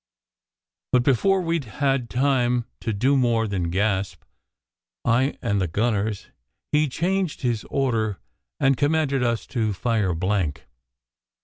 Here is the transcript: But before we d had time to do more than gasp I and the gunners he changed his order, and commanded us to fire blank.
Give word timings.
But 0.91 1.03
before 1.03 1.41
we 1.41 1.59
d 1.59 1.69
had 1.69 2.09
time 2.09 2.65
to 2.79 2.91
do 2.91 3.15
more 3.15 3.47
than 3.47 3.69
gasp 3.69 4.23
I 5.05 5.37
and 5.43 5.61
the 5.61 5.67
gunners 5.67 6.29
he 6.71 6.89
changed 6.89 7.41
his 7.41 7.65
order, 7.65 8.17
and 8.59 8.75
commanded 8.77 9.21
us 9.21 9.45
to 9.53 9.73
fire 9.73 10.15
blank. 10.15 10.65